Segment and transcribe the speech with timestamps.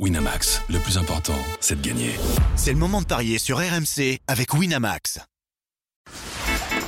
[0.00, 2.10] Winamax, le plus important, c'est de gagner.
[2.56, 5.20] C'est le moment de parier sur RMC avec Winamax.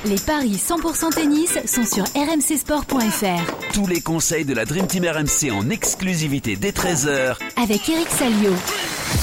[0.03, 3.71] Les paris 100% tennis sont sur rmcsport.fr.
[3.73, 8.53] Tous les conseils de la Dream Team RMC en exclusivité dès 13h Avec Eric Salio.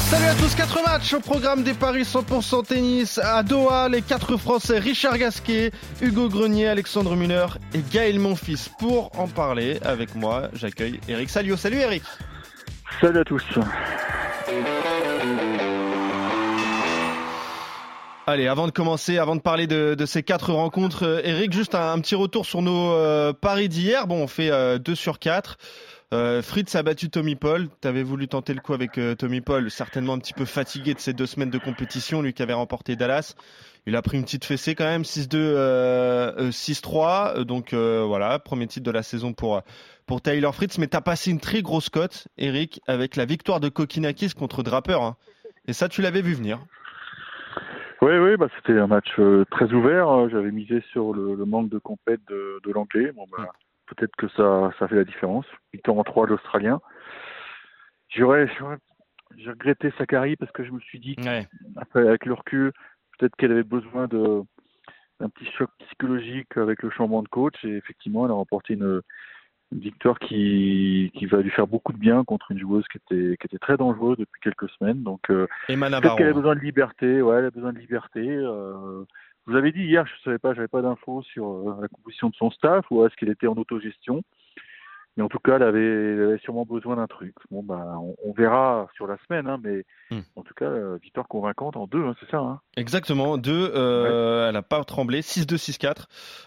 [0.08, 3.90] Salut à tous, 4 matchs au programme des paris 100% tennis à Doha.
[3.90, 8.70] Les 4 Français Richard Gasquet, Hugo Grenier, Alexandre Muller et Gaël Monfils.
[8.78, 11.58] Pour en parler avec moi, j'accueille Eric Salio.
[11.58, 12.02] Salut Eric.
[13.04, 13.44] Salut à tous.
[18.26, 22.00] Allez, avant de commencer, avant de parler de, ces quatre rencontres, euh, Eric, juste un,
[22.00, 24.06] petit retour sur nos euh, paris d'hier.
[24.06, 25.58] Bon, on fait 2 euh, sur 4.
[26.42, 27.68] Fritz a battu Tommy Paul.
[27.82, 31.00] Tu avais voulu tenter le coup avec Tommy Paul, certainement un petit peu fatigué de
[31.00, 33.34] ces deux semaines de compétition, lui qui avait remporté Dallas.
[33.86, 37.42] Il a pris une petite fessée quand même, 6-2, 6-3.
[37.42, 39.62] Donc voilà, premier titre de la saison pour
[40.06, 43.60] pour Tyler Fritz, mais tu as passé une très grosse cote, Eric, avec la victoire
[43.60, 45.00] de Kokinakis contre Draper.
[45.00, 45.16] Hein.
[45.66, 46.60] Et ça, tu l'avais vu venir.
[48.02, 50.28] Oui, oui, bah, c'était un match euh, très ouvert.
[50.28, 53.12] J'avais misé sur le, manque de compète de, l'anglais.
[53.12, 53.46] Bon, bah.
[53.86, 55.46] Peut-être que ça, ça fait la différence.
[55.72, 56.80] Victoire en 3 l'Australien.
[58.08, 58.48] J'aurais,
[59.36, 61.16] j'ai regretté Sakari parce que je me suis dit,
[61.94, 62.72] avec le recul,
[63.18, 64.42] peut-être qu'elle avait besoin de
[65.20, 67.54] d'un petit choc psychologique avec le changement de coach.
[67.64, 69.00] Et effectivement, elle a remporté une,
[69.72, 73.36] une victoire qui, qui va lui faire beaucoup de bien contre une joueuse qui était,
[73.36, 75.02] qui était très dangereuse depuis quelques semaines.
[75.02, 77.22] Donc, euh, peut-être qu'elle a besoin de liberté.
[77.22, 78.26] Ouais, elle a besoin de liberté.
[78.26, 79.04] Euh,
[79.46, 82.30] vous avez dit hier, je ne savais pas, j'avais pas d'infos sur euh, la composition
[82.30, 84.22] de son staff ou est-ce qu'elle était en autogestion.
[85.16, 87.34] Mais en tout cas, elle avait, sûrement besoin d'un truc.
[87.50, 90.22] Bon, bah, on, verra sur la semaine, hein, mais hmm.
[90.34, 93.70] en tout cas, euh, victoire convaincante en deux, hein, c'est ça hein Exactement, deux.
[93.74, 96.06] Euh, elle n'a pas tremblé, 6-2, 6-4.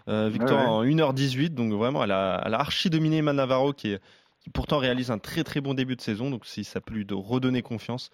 [0.10, 3.96] Euh, victoire en 1h18, donc vraiment, elle a, elle a archi dominé Manavaro qui,
[4.48, 6.30] qui pourtant réalise un très très bon début de saison.
[6.30, 8.10] Donc, si ça peut lui redonner confiance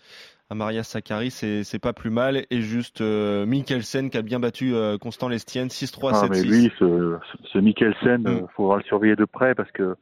[0.50, 2.46] à Maria Sakkari, c'est pas plus mal.
[2.50, 6.30] Et juste Mikkelsen qui a bien battu Constant Lestienne, 6-3, ah, 7-6.
[6.30, 7.18] Mais oui, ce,
[7.52, 8.48] ce Mikkelsen, il hmm.
[8.56, 9.96] faudra le surveiller de près parce que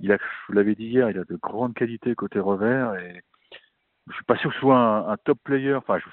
[0.00, 3.22] il a, je vous l'avais dit hier, il a de grandes qualités côté revers et
[4.08, 5.74] je suis pas sûr que ce soit un, top player.
[5.74, 6.04] Enfin, je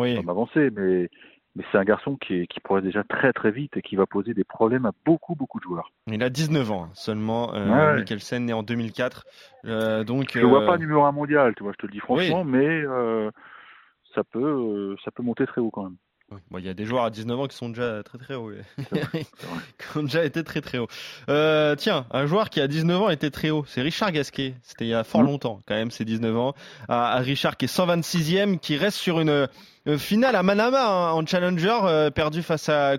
[0.00, 0.14] oui.
[0.14, 1.10] vais m'avancer, mais
[1.56, 4.06] mais c'est un garçon qui, est, qui pourrait déjà très très vite et qui va
[4.06, 5.90] poser des problèmes à beaucoup beaucoup de joueurs.
[6.06, 9.24] Il a 19 ans hein, seulement, euh, Mikkelsen, né en 2004.
[9.64, 11.92] Euh, donc, je ne vois pas euh, numéro un mondial, tu vois, je te le
[11.92, 13.30] dis franchement, mais euh,
[14.14, 15.96] ça peut ça peut monter très haut quand même
[16.58, 18.52] il y a des joueurs à 19 ans qui sont déjà très très hauts.
[18.82, 20.88] qui ont déjà été très très hauts.
[21.28, 24.54] Euh, tiens, un joueur qui a 19 ans était très haut, c'est Richard Gasquet.
[24.62, 25.26] C'était il y a fort mmh.
[25.26, 26.54] longtemps quand même, ces 19 ans.
[26.88, 29.48] À, Richard qui est 126e, qui reste sur une
[29.96, 32.96] finale à Manama hein, en challenger, euh, perdu face à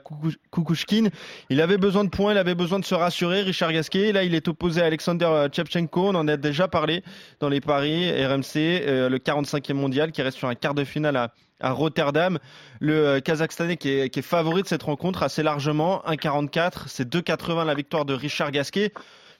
[0.51, 1.09] Kukushkin.
[1.49, 4.11] Il avait besoin de points, il avait besoin de se rassurer, Richard Gasquet.
[4.11, 6.07] Là, il est opposé à Alexander Chepchenko.
[6.07, 7.03] On en a déjà parlé
[7.39, 11.29] dans les paris RMC, euh, le 45e mondial qui reste sur un quart de finale
[11.59, 12.39] à Rotterdam.
[12.79, 16.83] Le euh, Kazakhstanais qui est, favori de cette rencontre assez largement, 1,44.
[16.87, 18.93] C'est 2,80 la victoire de Richard Gasquet.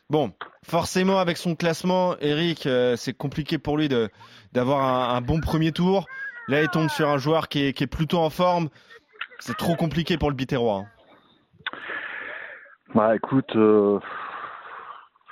[0.09, 0.33] Bon,
[0.63, 3.89] forcément avec son classement, Eric, euh, c'est compliqué pour lui
[4.53, 6.07] d'avoir un, bon premier tour.
[6.49, 8.69] Là, il tombe sur un joueur qui est, plutôt en forme.
[9.37, 10.83] C'est trop compliqué pour le Biterrois.
[10.83, 10.87] Hein.
[12.95, 13.99] Bah écoute, euh,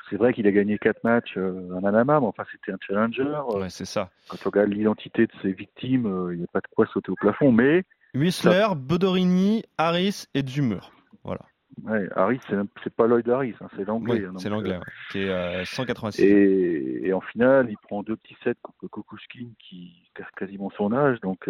[0.07, 3.23] c'est vrai qu'il a gagné quatre matchs euh, à Manama, mais enfin c'était un challenger.
[3.23, 3.61] Euh.
[3.61, 4.11] Ouais, c'est ça.
[4.29, 7.15] Quand on regarde l'identité de ses victimes, il n'y a pas de quoi sauter au
[7.15, 7.51] plafond.
[7.51, 7.83] Mais
[8.13, 10.91] Whistler, Bodorini, Harris et Dumur.
[11.23, 11.41] Voilà.
[11.83, 12.39] Ouais, Harris,
[12.83, 14.25] c'est pas Lloyd Harris, hein, c'est l'anglais.
[14.25, 14.79] Hein, c'est l'anglais,
[15.11, 16.23] qui est 186.
[16.23, 21.19] Et, en finale, il prend deux petits sets contre Kokushkin qui a quasiment son âge,
[21.21, 21.47] donc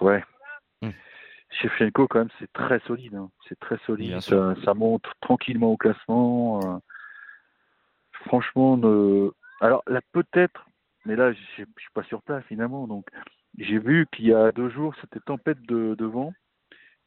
[0.00, 0.24] ouais.
[0.80, 0.90] Hmm.
[1.50, 3.14] Shevchenko, quand même, c'est très solide.
[3.14, 3.30] Hein.
[3.48, 4.20] C'est très solide.
[4.20, 6.60] Ça, monte tranquillement au classement.
[6.64, 6.78] Euh.
[8.26, 8.78] franchement,
[9.60, 10.66] alors là, peut-être,
[11.04, 12.86] mais là, je suis pas sur place finalement.
[12.86, 13.06] Donc,
[13.58, 16.32] j'ai vu qu'il y a deux jours, c'était tempête de, vent.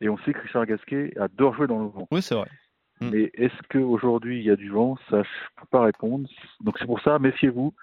[0.02, 2.08] Et on sait que Richard Gasquet adore jouer dans le vent.
[2.12, 2.50] Oui, c'est vrai.
[3.02, 3.10] Hmm.
[3.12, 4.98] Mais est-ce qu'aujourd'hui, il y a du vent?
[5.10, 6.30] Ça, je peux pas répondre.
[6.62, 7.74] Donc, c'est pour ça, méfiez-vous.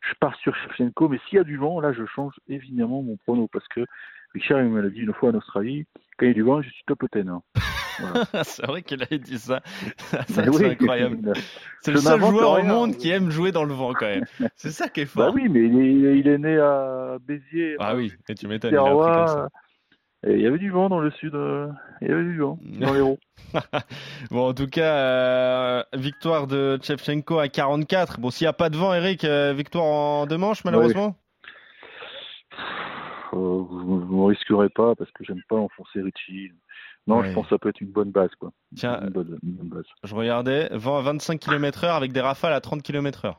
[0.00, 3.16] Je pars sur Shevchenko, mais s'il y a du vent, là, je change évidemment mon
[3.16, 3.84] prono parce que
[4.32, 5.86] Richard, il me l'a dit une fois en Australie,
[6.16, 7.28] quand il y a du vent, je suis top 10.
[7.28, 7.42] Hein.
[8.44, 9.60] c'est vrai qu'il a dit ça.
[10.28, 11.32] c'est incroyable.
[11.82, 14.26] C'est le seul joueur au monde qui aime jouer dans le vent quand même.
[14.54, 15.26] C'est ça qui est fort.
[15.26, 17.76] Bah oui, mais il est, né à Béziers.
[17.78, 18.74] Ah oui, et tu m'étonnes,
[20.26, 21.34] Et il y avait du vent dans le sud.
[21.34, 21.68] Euh,
[22.02, 23.18] il y avait du vent dans les roues.
[24.30, 28.20] bon, en tout cas, euh, victoire de Chevchenko à 44.
[28.20, 31.16] Bon, s'il n'y a pas de vent, Eric, euh, victoire en deux manches, malheureusement?
[33.32, 36.50] Vous ne risquerez pas parce que j'aime pas enfoncer Richie.
[37.06, 38.30] Non, je pense que ça peut être une bonne base.
[38.38, 38.52] Quoi.
[38.76, 39.00] Tiens,
[40.04, 43.36] je regardais, vent à 25 km/h avec des rafales à 30 km/h.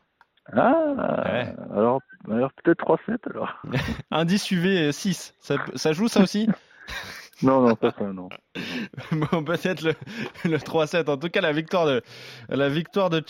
[0.53, 1.53] Ah, Ouais.
[1.73, 3.61] alors, alors peut-être 3-7 alors.
[4.11, 5.35] Indice UV 6.
[5.39, 6.49] Ça, ça joue ça aussi?
[7.43, 8.29] Non, non, pas ça, non.
[9.11, 9.95] Bon, peut-être le,
[10.45, 11.09] le 3-7.
[11.09, 12.03] En tout cas, la victoire de,
[12.49, 13.23] la victoire de.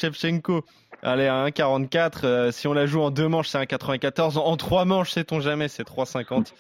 [1.04, 2.12] Allez, à 1,44.
[2.26, 4.38] Euh, si on la joue en deux manches, c'est 1,94.
[4.38, 6.54] En trois manches, sait-on jamais, c'est 3,50.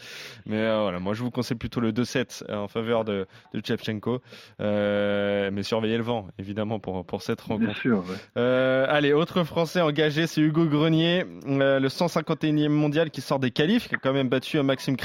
[0.45, 3.61] Mais euh, voilà, moi je vous conseille plutôt le 2-7 euh, en faveur de, de
[3.65, 4.21] Chevchenko.
[4.59, 7.77] Euh, mais surveillez le vent, évidemment, pour, pour cette Bien rencontre.
[7.79, 8.15] sûr, ouais.
[8.37, 13.51] Euh, allez, autre Français engagé, c'est Hugo Grenier, euh, le 151e mondial qui sort des
[13.51, 14.95] qualifs, qui a quand même battu Maxime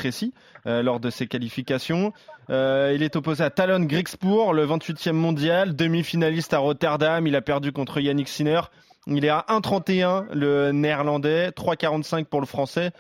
[0.66, 2.12] euh, lors de ses qualifications.
[2.48, 7.26] Euh, il est opposé à Talon Griekspoor, le 28e mondial, demi-finaliste à Rotterdam.
[7.26, 8.60] Il a perdu contre Yannick Sinner.
[9.06, 12.90] Il est à 1,31 le néerlandais, 3,45 pour le français.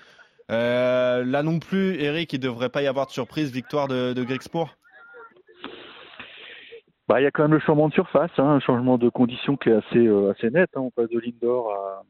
[0.50, 4.24] Euh, là non plus, Eric, il devrait pas y avoir de surprise, victoire de, de.
[7.08, 9.56] Bah, il y a quand même le changement de surface, hein, un changement de conditions
[9.56, 10.68] qui est assez, euh, assez net.
[10.74, 10.80] hein.
[10.80, 12.02] On passe de l'indoor à,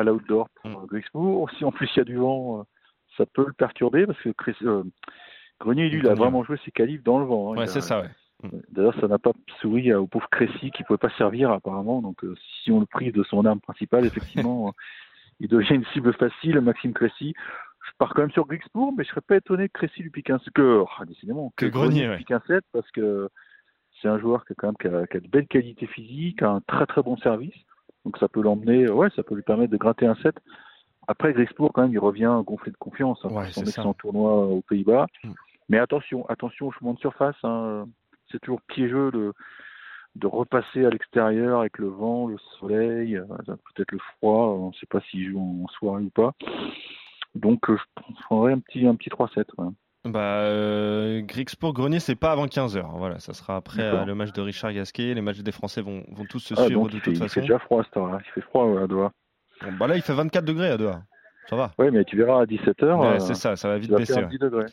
[0.00, 0.74] à l'outdoor pour Mm.
[0.74, 1.48] euh, Grexpo.
[1.58, 2.64] Si en plus il y a du vent,
[3.16, 4.84] ça peut le perturber parce que Chris- euh,
[5.60, 7.52] Grenier, lui, il a vraiment joué ses qualifs dans le vent.
[7.52, 7.56] hein.
[7.58, 8.08] Ouais, c'est ça, ouais.
[8.70, 12.00] D'ailleurs, ça n'a pas souri au pauvre Crécy qui pouvait pas servir apparemment.
[12.00, 14.72] Donc, euh, si on le prive de son arme principale, effectivement, euh,
[15.40, 17.34] il devient une cible facile, Maxime Crécy.
[17.86, 20.30] Je pars quand même sur Grixbourg, mais je serais pas étonné que Crécy lui pique
[20.30, 22.16] un que, ah, décidément, Que Grenier, lui ouais.
[22.18, 23.28] pique un 7 parce que
[24.00, 26.42] c'est un joueur qui a quand même qui a, qui a de belles qualités physiques,
[26.42, 27.56] un très très bon service.
[28.04, 30.36] Donc ça peut l'emmener, ouais, ça peut lui permettre de gratter un 7.
[31.08, 34.60] Après, Grixbourg, quand même, il revient gonflé de confiance hein, Ouais, son excellent tournoi aux
[34.60, 35.06] Pays-Bas.
[35.24, 35.30] Mm.
[35.70, 37.36] Mais attention, attention au changement de surface.
[37.42, 37.86] hein.
[38.30, 39.32] C'est toujours piégeux de,
[40.16, 43.24] de repasser à l'extérieur avec le vent, le soleil, euh,
[43.74, 44.48] peut-être le froid.
[44.58, 46.32] On ne sait pas s'il joue en soirée ou pas.
[47.34, 47.76] Donc, euh,
[48.08, 49.44] je prendrais un petit, un petit 3-7.
[49.58, 49.68] ouais.
[50.04, 52.82] Bah, euh, Grixbourg Grenier, c'est pas avant 15h.
[52.96, 55.12] Voilà, ça sera après euh, le match de Richard Gasquet.
[55.12, 57.18] Les matchs des Français vont, vont tous se Ah, suivre de il fait, toute il
[57.18, 57.34] façon.
[57.34, 58.18] fait déjà froid à cette heure-là.
[58.24, 59.12] Il fait froid ouais, à Doha.
[59.62, 61.02] Bon, bah là, il fait 24 degrés à Doha.
[61.50, 61.72] Ça va.
[61.78, 62.94] Oui, mais tu verras à 17h.
[63.00, 64.14] Ouais, c'est ça, ça va Il vite baisser.
[64.14, 64.26] ouais.
[64.28, 64.66] 10 degrés.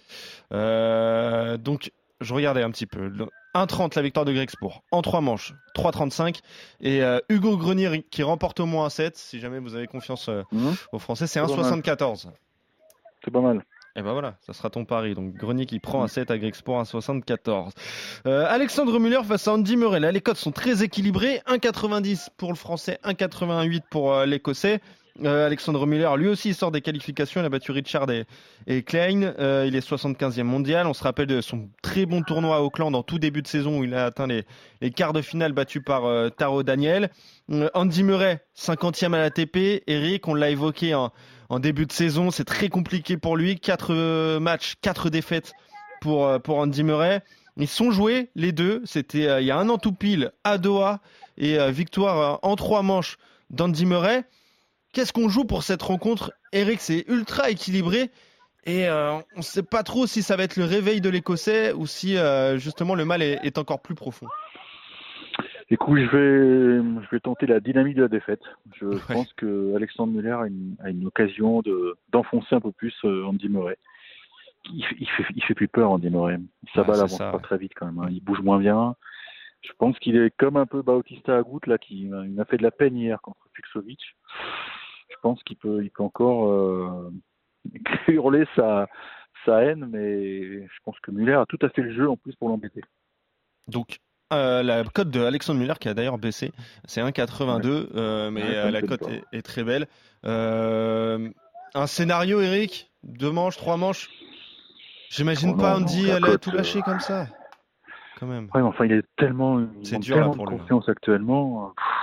[0.54, 1.92] Euh, donc,
[2.26, 3.08] je regardais un petit peu.
[3.08, 3.26] Le
[3.56, 6.40] 1,30 la victoire de Grexpour en 3 manches, 3,35.
[6.82, 10.28] Et euh, Hugo Grenier qui remporte au moins un 7, si jamais vous avez confiance
[10.30, 10.76] euh, Mhm.
[10.92, 11.80] aux Français, c'est C'est pas mal.
[11.80, 12.28] 1,74.
[13.24, 13.64] C'est pas mal.
[13.98, 15.16] Et ben voilà, ça sera ton pari.
[15.16, 17.72] Donc Grenier qui prend un 7 à Grexport à 74.
[18.28, 20.02] Euh, Alexandre Muller face à Andy Murray.
[20.02, 21.42] Là, les cotes sont très équilibrées.
[21.48, 24.82] 1,90 pour le français, 1,88 pour euh, l'écossais.
[25.24, 27.40] Euh, Alexandre Muller, lui aussi, sort des qualifications.
[27.42, 28.08] Il a battu Richard
[28.68, 29.34] et, Klein.
[29.40, 30.88] Euh, il est 75e mondial.
[30.88, 33.80] On se rappelle de son très bon tournoi à Auckland en tout début de saison
[33.80, 34.46] où il a atteint les,
[34.92, 37.10] quarts de finale battus par euh, Taro Daniel.
[37.74, 39.84] Andy Murray, 50e à l'ATP.
[39.88, 41.12] Eric, on l'a évoqué en,
[41.60, 42.30] début de saison.
[42.30, 43.58] C'est très compliqué pour lui.
[43.58, 45.54] Quatre euh, matchs, quatre défaites
[46.02, 47.22] pour, pour Andy Murray.
[47.56, 48.82] Ils sont joués, les deux.
[48.84, 51.00] C'était il y a un an tout pile à Doha
[51.38, 53.18] et victoire en trois manches
[53.50, 54.26] d'Andy Murray.
[54.96, 58.10] Qu'est-ce qu'on joue pour cette rencontre Eric, c'est ultra équilibré.
[58.66, 61.74] Et euh, on ne sait pas trop si ça va être le réveil de l'Écossais
[61.74, 64.26] ou si euh, justement le mal est, est encore plus profond.
[65.70, 68.42] Écoute, je vais, je vais tenter la dynamique de la défaite.
[68.80, 69.00] Je Ouais.
[69.10, 73.26] pense que Alexandre Muller a une, a une occasion de d'enfoncer un peu plus euh,
[73.26, 73.78] Andy Murray.
[74.72, 76.38] Il, il fait, il fait plus peur Andy Murray.
[76.74, 77.44] Sa Ouais, balle c'est avance ça, pas ouais.
[77.44, 78.00] très vite quand même.
[78.00, 78.08] hein.
[78.12, 78.96] Il bouge moins bien.
[79.62, 82.64] Je pense qu'il est comme un peu Bautista Agut là, qui il m'a fait de
[82.64, 84.00] la peine hier contre Fuxovic.
[85.26, 87.12] Pense qu'il peut, il peut encore euh,
[88.08, 88.86] hurler sa,
[89.44, 92.36] sa haine, mais je pense que Muller a tout à fait le jeu en plus
[92.36, 92.82] pour l'embêter.
[93.68, 93.98] Donc
[94.34, 96.52] euh, la cote de Alexandre Muller qui a d'ailleurs baissé,
[96.84, 99.88] c'est 1,82, euh, mais Ouais, euh, me la cote est, est très belle.
[100.24, 104.12] Un scénario, Eric Deux manches, trois manches
[105.10, 107.26] J'imagine Oh pas Andy aller cote, tout lâcher comme ça.
[108.20, 108.44] Quand même.
[108.54, 111.74] Ouais, mais enfin, il est tellement, il manque dur, là, tellement pour de confiance actuellement.
[111.76, 111.95] Pff.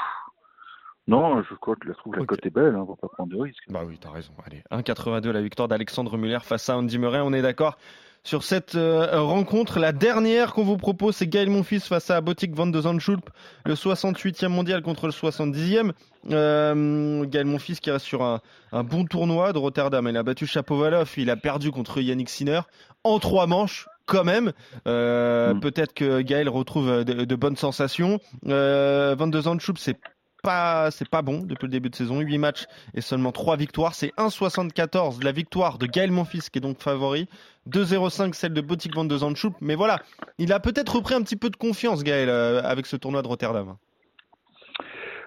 [1.09, 3.31] Non, je crois que je trouve la cote est belle, hein, on va pas prendre
[3.33, 3.65] de risques.
[3.69, 4.33] Bah oui, t'as raison.
[4.47, 7.21] Allez, 1,82 la victoire d'Alexandre Muller face à Andy Murray.
[7.21, 7.77] On est d'accord
[8.25, 9.81] sur cette euh, rencontre.
[9.81, 13.31] La dernière qu'on vous propose, c'est Gaël Monfils face à Botic van de Zandschulp,
[13.67, 15.91] le 68e mondial contre le 70e.
[16.31, 18.41] Euh, Gaël Monfils qui reste sur un,
[18.71, 20.07] un bon tournoi de Rotterdam.
[20.09, 22.61] Il a battu Chapovalov, il a perdu contre Yannick Sinner
[23.03, 23.89] en trois manches.
[24.05, 24.53] Quand même,
[24.89, 25.61] Euh, Mm.
[25.61, 28.19] peut-être que Gaël retrouve de, de bonnes sensations.
[28.49, 29.97] Euh, Van de Zandschulp, c'est
[30.43, 32.21] pas, c'est pas bon depuis le début de saison.
[32.21, 33.95] 8 matchs et seulement 3 victoires.
[33.95, 37.29] C'est 1,74 la victoire de Gaël Monfils qui est donc favori.
[37.71, 39.55] 2,05 celle de Botic Van de Zandschulp.
[39.61, 40.01] Mais voilà,
[40.39, 43.29] il a peut-être repris un petit peu de confiance Gaël euh, avec ce tournoi de
[43.29, 43.77] Rotterdam.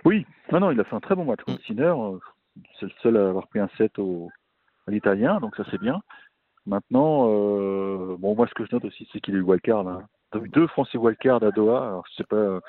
[0.03, 1.65] Oui, non, non, il a fait un très bon match contre Mm.
[1.65, 1.83] Sinner.
[1.97, 2.19] euh,
[2.79, 4.29] C'est le seul à avoir pris un set au,
[4.87, 6.01] à l'italien, donc ça c'est bien.
[6.67, 9.83] Maintenant, euh, bon, moi ce que je note aussi, c'est qu'il est eu wildcard.
[10.31, 11.77] T'as eu deux Français wildcard à Doha.
[11.87, 12.59] Alors je sais pas,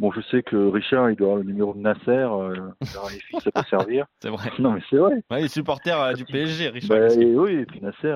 [0.00, 2.02] Bon, je sais que Richard, il doit avoir le numéro de Nasser.
[2.08, 4.06] Euh, ça peut servir.
[4.20, 4.48] C'est vrai.
[4.60, 5.16] Non, mais c'est vrai.
[5.28, 6.98] Ouais, il est supporter euh, du PSG, Richard.
[6.98, 8.14] Bah, et oui, et puis Nasser,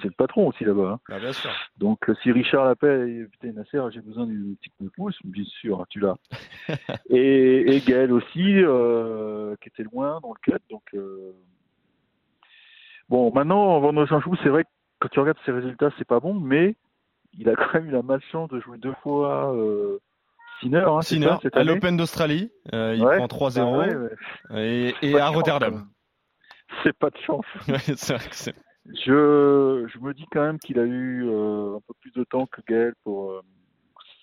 [0.00, 0.92] c'est le patron aussi là-bas.
[0.92, 1.00] hein.
[1.08, 1.50] Bah, bien sûr.
[1.76, 5.44] Donc, euh, si Richard l'appelle, putain, Nasser, j'ai besoin d'une petite coup de pouce, bien
[5.44, 6.16] sûr, tu l'as.
[7.10, 10.58] et, et Gaël aussi, euh, qui était loin dans le cut.
[10.70, 11.32] Donc, euh,
[13.08, 14.68] bon, maintenant, en vendant un chou, c'est vrai que
[15.00, 16.74] quand tu regardes ses résultats, c'est pas bon, mais
[17.38, 19.98] il a quand même eu la malchance de jouer deux fois euh,
[20.60, 23.16] Sinner, hein, Sinner, ça, à l'Open d'Australie, euh, il Ouais.
[23.16, 23.60] prend 3-0.
[23.62, 24.94] Ah ouais, ouais.
[25.02, 25.86] Et, à chance, Rotterdam.
[26.82, 27.46] C'est pas de chance.
[27.66, 27.78] Vrai
[28.94, 32.60] je me dis quand même qu'il a eu euh, un peu plus de temps que
[32.66, 33.42] Gaël pour euh,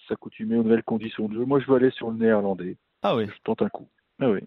[0.07, 1.45] s'accoutumer aux nouvelles conditions de jeu.
[1.45, 2.77] Moi, je veux aller sur le néerlandais.
[3.01, 3.27] Ah oui.
[3.27, 3.87] Je tente un coup.
[4.21, 4.41] Ah oui.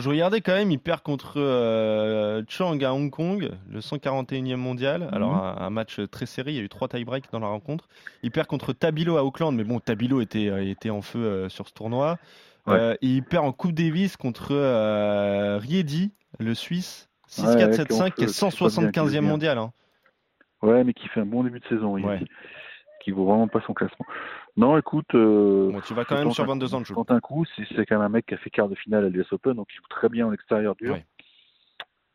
[0.00, 5.02] Je regardais quand même, il perd contre euh, Chang à Hong Kong, le 141e mondial.
[5.02, 5.08] Mhm.
[5.14, 7.88] Alors un, un match très serré, il y a eu trois tie-breaks dans la rencontre.
[8.22, 11.48] Il perd contre Tabilo à Auckland, mais bon, Tabilo était, euh, était en feu euh,
[11.48, 12.18] sur ce tournoi.
[12.66, 12.74] Ouais.
[12.78, 14.54] Euh, il perd en Coupe Davis contre
[15.58, 18.90] Riedi, le Suisse, 6-4, Ouais, 7-5, qui est en qui est feu, c'est pas bien,
[18.90, 19.20] qui est 175e bien.
[19.22, 19.58] mondial.
[19.58, 19.72] hein.
[20.62, 21.98] Ouais, mais qui fait un bon début de saison.
[21.98, 22.20] Il, Ouais.
[23.04, 24.06] Qui vaut vraiment pas son classement.
[24.56, 25.14] Non, écoute.
[25.14, 26.74] euh, Bon, tu vas quand même sur un 22 coup.
[26.74, 26.94] ans de Je jeu.
[26.94, 27.44] tente un coup.
[27.56, 29.66] C'est quand même un mec qui a fait quart de finale à l'US Open, donc
[29.72, 30.94] il joue très bien en extérieur dur.
[30.94, 31.04] Ouais.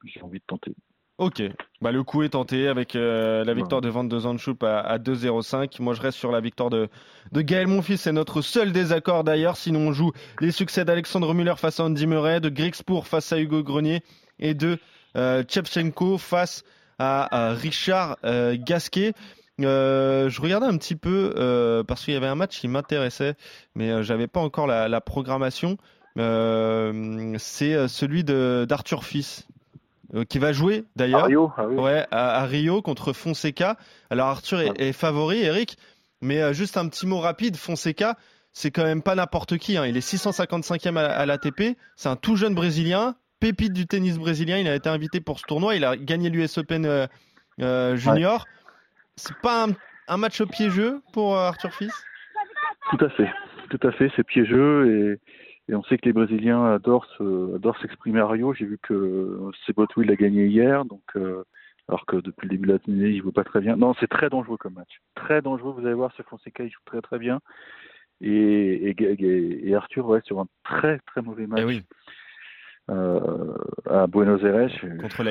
[0.05, 0.73] J'ai envie de tenter.
[1.17, 1.43] Ok,
[1.81, 4.97] bah, le coup est tenté avec euh, la victoire de 22 ans de à, à
[4.99, 5.81] 2-0-5.
[5.81, 6.87] Moi je reste sur la victoire de,
[7.33, 9.57] de Gaël Monfils, c'est notre seul désaccord d'ailleurs.
[9.57, 13.37] Sinon on joue les succès d'Alexandre Muller face à Andy Murray, de Grixpour face à
[13.41, 13.99] Hugo Grenier
[14.39, 14.77] et de
[15.17, 16.63] euh, Chepchenko face
[16.99, 19.11] à, à Richard euh, Gasquet.
[19.59, 23.35] Euh, je regardais un petit peu euh, parce qu'il y avait un match qui m'intéressait,
[23.75, 25.77] mais euh, j'avais pas encore la, la programmation.
[26.17, 29.47] Euh, c'est celui de d'Arthur Fils
[30.27, 31.25] qui va jouer d'ailleurs.
[31.57, 31.67] Ah.
[31.67, 33.77] Ouais, à, à Rio contre Fonseca.
[34.09, 35.77] Alors Arthur est, est favori, Eric,
[36.21, 37.55] mais juste un petit mot rapide.
[37.55, 38.17] Fonseca,
[38.51, 39.77] c'est quand même pas n'importe qui.
[39.77, 39.85] hein.
[39.85, 41.77] Il est 655e à, à l'ATP.
[41.95, 44.57] C'est un tout jeune Brésilien, pépite du tennis brésilien.
[44.57, 45.75] Il a été invité pour ce tournoi.
[45.75, 47.07] Il a gagné l'US Open
[47.61, 48.45] euh, Junior.
[49.19, 49.71] C'est pas un,
[50.07, 52.05] un match piégeux pour euh, Arthur Fils?
[52.91, 53.29] Tout à fait,
[53.69, 55.19] tout à fait, c'est piégeux
[55.67, 58.53] et, et on sait que les Brésiliens adorent se- adorent s'exprimer à Rio.
[58.53, 61.43] J'ai vu que Sebotouil l'a gagné hier, donc euh,
[61.89, 63.75] alors que depuis le début de l'année, il joue pas très bien.
[63.75, 65.73] Non, c'est très dangereux comme match, très dangereux.
[65.77, 67.39] Vous allez voir, ce Fonseca, il joue très très bien
[68.21, 71.83] et, et, et- et Arthur ouais sur un très très mauvais match Eh oui,
[72.89, 73.53] euh,
[73.89, 74.69] à Buenos Aires
[75.01, 75.23] Contre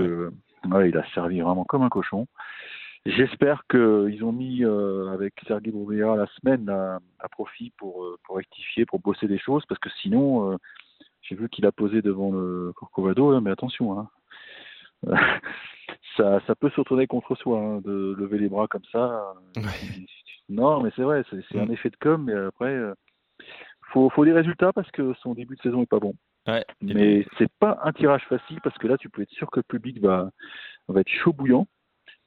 [0.00, 0.30] euh,
[0.70, 2.26] ouais, il a servi vraiment comme un cochon.
[3.06, 8.16] J'espère qu'ils ont mis euh, avec Sergei Bouvera la semaine à, à profit pour, euh,
[8.24, 10.56] pour rectifier, pour bosser des choses, parce que sinon, euh,
[11.20, 14.08] j'ai vu qu'il a posé devant le Corcovado, là, mais attention, hein.
[16.16, 19.34] ça, ça peut se retourner contre soi, hein, de lever les bras comme ça.
[20.48, 22.94] Non, mais c'est vrai, c'est un effet de com, mais après, euh,
[23.92, 26.14] faut, faut des résultats parce que son début de saison est pas bon.
[26.46, 26.64] Ouais.
[26.82, 29.64] Mais c'est pas un tirage facile parce que là, tu peux être sûr que le
[29.64, 30.30] public va,
[30.88, 31.66] va être chaud bouillant.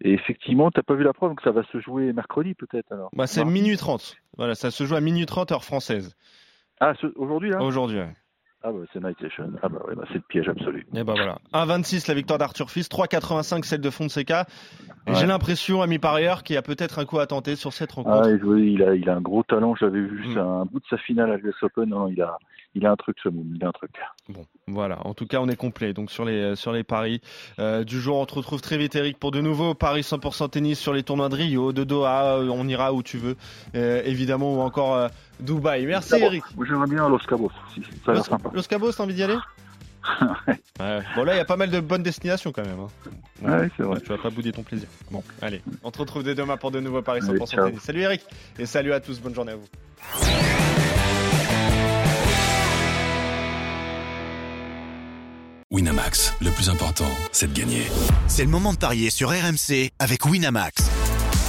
[0.01, 3.09] Et effectivement, t'as pas vu la preuve, donc ça va se jouer mercredi peut-être alors.
[3.13, 4.15] Bah, c'est minuit 30.
[4.37, 6.15] Voilà, ça se joue à minuit 30 heure française
[6.79, 7.61] Ah, ce- aujourd'hui là?
[7.63, 7.97] Aujourd'hui.
[7.99, 8.13] ouais.
[8.63, 9.51] Ah bah c'est Night Session.
[9.61, 10.85] Ah bah ouais, bah, c'est le piège absolu.
[10.93, 11.37] Et ben voilà.
[11.53, 14.45] 1,26 la victoire d'Arthur Fils, 3,85 celle de Fonseca.
[15.05, 15.13] Ouais.
[15.15, 18.23] J'ai l'impression, ami parieur, qu'il y a peut-être un coup à tenter sur cette rencontre.
[18.25, 19.75] Ah, il a, il a un gros talent.
[19.75, 20.33] J'avais vu Mm.
[20.33, 21.87] ça, un bout de sa finale à l'US Open.
[21.89, 22.37] Non, il a,
[22.75, 23.91] il a un truc ce moum, il a un truc.
[24.27, 25.05] Bon, voilà.
[25.05, 25.93] En tout cas, on est complet.
[25.93, 27.21] Donc sur les sur les paris
[27.59, 30.79] euh, du jour, on te retrouve très vite, Eric, pour de nouveaux paris 100% tennis
[30.79, 32.39] sur les tournois de Rio, de Doha.
[32.39, 33.37] euh, On ira où tu veux,
[33.75, 35.07] euh, évidemment, ou encore euh,
[35.39, 35.85] Dubaï.
[35.85, 36.43] Merci, Eric.
[36.55, 37.51] Moi j'aimerais bien Los Cabos.
[37.73, 38.49] Si, ça a l'air Los, sympa.
[38.53, 39.37] Los Cabos, t'as envie d'y aller
[40.79, 41.01] Ouais.
[41.15, 42.79] Bon là, il y a pas mal de bonnes destinations quand même.
[42.79, 42.87] hein.
[43.41, 43.99] Ouais, c'est vrai.
[43.99, 44.87] Tu vas pas bouder ton plaisir.
[45.11, 47.65] Bon, allez, on te retrouve dès demain pour de nouveaux paris 100% Allez, ciao.
[47.67, 47.81] tennis.
[47.81, 48.21] Salut Eric
[48.57, 49.19] et salut à tous.
[49.19, 49.67] Bonne journée à vous.
[55.71, 57.83] Winamax, le plus important, c'est de gagner.
[58.27, 60.89] C'est le moment de parier sur RMC avec Winamax.